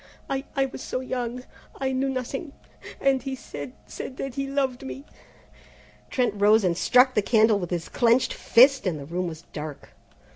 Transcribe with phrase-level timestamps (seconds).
[0.27, 1.43] "I I was so young,
[1.79, 2.53] I knew nothing,
[2.99, 5.05] and he said said that he loved me"
[6.09, 9.89] Trent rose and struck the candle with his clenched fist, and the room was dark.